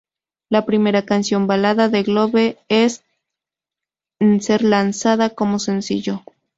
La 0.49 0.65
primera 0.65 1.05
canción 1.05 1.45
balada 1.45 1.87
de 1.87 2.01
globe 2.01 2.57
en 2.69 2.97
ser 4.41 4.63
lanzada 4.63 5.29
como 5.29 5.59
sencillo. 5.59 6.23